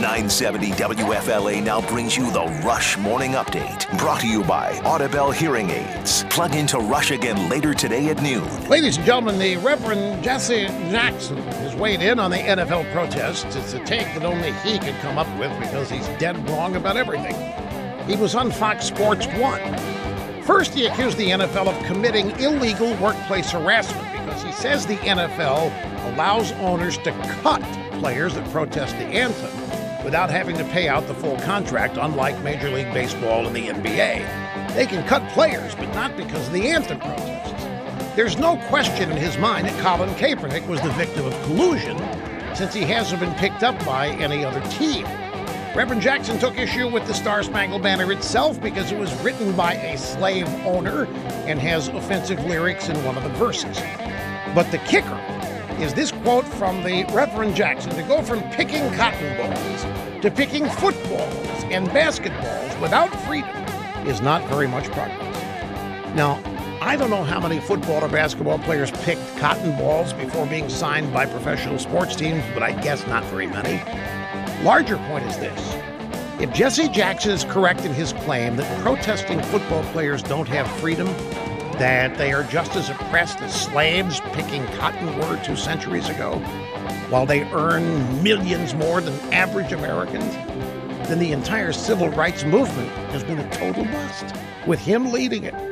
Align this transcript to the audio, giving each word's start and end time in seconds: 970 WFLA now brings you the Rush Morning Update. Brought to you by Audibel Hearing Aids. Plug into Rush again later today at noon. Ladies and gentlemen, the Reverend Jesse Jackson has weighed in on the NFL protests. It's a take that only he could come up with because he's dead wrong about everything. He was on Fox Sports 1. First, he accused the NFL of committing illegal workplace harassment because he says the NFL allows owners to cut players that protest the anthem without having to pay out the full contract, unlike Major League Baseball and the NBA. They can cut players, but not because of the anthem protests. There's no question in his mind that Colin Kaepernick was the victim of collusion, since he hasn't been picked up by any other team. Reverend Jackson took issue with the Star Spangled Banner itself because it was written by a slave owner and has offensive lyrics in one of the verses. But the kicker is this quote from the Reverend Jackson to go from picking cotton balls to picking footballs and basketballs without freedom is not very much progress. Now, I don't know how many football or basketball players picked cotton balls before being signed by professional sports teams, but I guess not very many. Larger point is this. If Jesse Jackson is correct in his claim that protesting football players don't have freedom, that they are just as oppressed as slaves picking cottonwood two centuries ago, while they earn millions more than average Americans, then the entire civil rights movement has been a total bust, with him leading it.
970 0.00 0.70
WFLA 0.70 1.62
now 1.62 1.82
brings 1.82 2.16
you 2.16 2.30
the 2.32 2.44
Rush 2.64 2.96
Morning 2.96 3.32
Update. 3.32 3.86
Brought 3.98 4.22
to 4.22 4.26
you 4.26 4.42
by 4.42 4.72
Audibel 4.76 5.34
Hearing 5.34 5.68
Aids. 5.68 6.24
Plug 6.30 6.54
into 6.54 6.78
Rush 6.78 7.10
again 7.10 7.50
later 7.50 7.74
today 7.74 8.08
at 8.08 8.22
noon. 8.22 8.48
Ladies 8.66 8.96
and 8.96 9.04
gentlemen, 9.04 9.38
the 9.38 9.58
Reverend 9.58 10.24
Jesse 10.24 10.68
Jackson 10.90 11.36
has 11.36 11.74
weighed 11.76 12.00
in 12.00 12.18
on 12.18 12.30
the 12.30 12.38
NFL 12.38 12.90
protests. 12.92 13.54
It's 13.54 13.74
a 13.74 13.84
take 13.84 14.06
that 14.14 14.24
only 14.24 14.52
he 14.64 14.78
could 14.78 14.94
come 15.00 15.18
up 15.18 15.28
with 15.38 15.52
because 15.60 15.90
he's 15.90 16.08
dead 16.18 16.48
wrong 16.48 16.76
about 16.76 16.96
everything. 16.96 17.36
He 18.08 18.16
was 18.16 18.34
on 18.34 18.50
Fox 18.50 18.86
Sports 18.86 19.26
1. 19.26 20.42
First, 20.44 20.72
he 20.72 20.86
accused 20.86 21.18
the 21.18 21.28
NFL 21.28 21.66
of 21.66 21.86
committing 21.86 22.30
illegal 22.40 22.96
workplace 22.96 23.50
harassment 23.50 24.10
because 24.12 24.42
he 24.42 24.52
says 24.52 24.86
the 24.86 24.96
NFL 24.96 26.14
allows 26.14 26.52
owners 26.52 26.96
to 26.98 27.12
cut 27.42 27.62
players 28.00 28.34
that 28.34 28.50
protest 28.50 28.96
the 28.96 29.04
anthem 29.04 29.79
without 30.04 30.30
having 30.30 30.56
to 30.56 30.64
pay 30.64 30.88
out 30.88 31.06
the 31.06 31.14
full 31.14 31.36
contract, 31.40 31.96
unlike 32.00 32.40
Major 32.42 32.70
League 32.70 32.92
Baseball 32.92 33.46
and 33.46 33.54
the 33.54 33.68
NBA. 33.68 34.74
They 34.74 34.86
can 34.86 35.06
cut 35.06 35.28
players, 35.32 35.74
but 35.74 35.92
not 35.94 36.16
because 36.16 36.46
of 36.46 36.52
the 36.52 36.68
anthem 36.68 36.98
protests. 36.98 38.16
There's 38.16 38.38
no 38.38 38.56
question 38.68 39.10
in 39.10 39.16
his 39.16 39.38
mind 39.38 39.66
that 39.66 39.80
Colin 39.80 40.10
Kaepernick 40.10 40.66
was 40.66 40.80
the 40.82 40.90
victim 40.90 41.26
of 41.26 41.32
collusion, 41.44 41.98
since 42.54 42.74
he 42.74 42.82
hasn't 42.82 43.20
been 43.20 43.34
picked 43.34 43.62
up 43.62 43.78
by 43.84 44.08
any 44.08 44.44
other 44.44 44.60
team. 44.70 45.06
Reverend 45.74 46.02
Jackson 46.02 46.36
took 46.38 46.58
issue 46.58 46.88
with 46.88 47.06
the 47.06 47.14
Star 47.14 47.44
Spangled 47.44 47.82
Banner 47.82 48.10
itself 48.10 48.60
because 48.60 48.90
it 48.90 48.98
was 48.98 49.12
written 49.22 49.54
by 49.54 49.74
a 49.74 49.96
slave 49.96 50.48
owner 50.66 51.04
and 51.46 51.60
has 51.60 51.86
offensive 51.88 52.44
lyrics 52.44 52.88
in 52.88 53.04
one 53.04 53.16
of 53.16 53.22
the 53.22 53.30
verses. 53.30 53.78
But 54.52 54.70
the 54.72 54.78
kicker 54.78 55.14
is 55.80 55.94
this 55.94 56.12
quote 56.12 56.44
from 56.44 56.82
the 56.82 57.04
Reverend 57.12 57.56
Jackson 57.56 57.94
to 57.94 58.02
go 58.02 58.20
from 58.20 58.42
picking 58.50 58.92
cotton 58.92 59.36
balls 59.38 60.20
to 60.20 60.30
picking 60.30 60.68
footballs 60.68 61.64
and 61.70 61.88
basketballs 61.88 62.80
without 62.82 63.08
freedom 63.26 63.56
is 64.06 64.20
not 64.20 64.46
very 64.50 64.68
much 64.68 64.84
progress. 64.90 65.36
Now, 66.14 66.38
I 66.82 66.96
don't 66.96 67.08
know 67.08 67.24
how 67.24 67.40
many 67.40 67.60
football 67.60 68.04
or 68.04 68.08
basketball 68.08 68.58
players 68.58 68.90
picked 68.90 69.22
cotton 69.38 69.76
balls 69.78 70.12
before 70.12 70.46
being 70.46 70.68
signed 70.68 71.14
by 71.14 71.24
professional 71.24 71.78
sports 71.78 72.14
teams, 72.14 72.44
but 72.52 72.62
I 72.62 72.72
guess 72.82 73.06
not 73.06 73.24
very 73.24 73.46
many. 73.46 73.82
Larger 74.62 74.98
point 75.08 75.24
is 75.24 75.38
this. 75.38 75.76
If 76.40 76.52
Jesse 76.52 76.88
Jackson 76.88 77.32
is 77.32 77.44
correct 77.44 77.86
in 77.86 77.94
his 77.94 78.12
claim 78.12 78.56
that 78.56 78.82
protesting 78.82 79.42
football 79.44 79.82
players 79.92 80.22
don't 80.22 80.48
have 80.48 80.70
freedom, 80.80 81.08
that 81.80 82.18
they 82.18 82.30
are 82.30 82.42
just 82.42 82.76
as 82.76 82.90
oppressed 82.90 83.40
as 83.40 83.58
slaves 83.58 84.20
picking 84.34 84.66
cottonwood 84.76 85.42
two 85.42 85.56
centuries 85.56 86.10
ago, 86.10 86.34
while 87.08 87.24
they 87.24 87.42
earn 87.52 88.22
millions 88.22 88.74
more 88.74 89.00
than 89.00 89.18
average 89.32 89.72
Americans, 89.72 90.34
then 91.08 91.18
the 91.18 91.32
entire 91.32 91.72
civil 91.72 92.10
rights 92.10 92.44
movement 92.44 92.90
has 93.12 93.24
been 93.24 93.38
a 93.38 93.50
total 93.50 93.86
bust, 93.86 94.36
with 94.66 94.78
him 94.78 95.10
leading 95.10 95.44
it. 95.44 95.69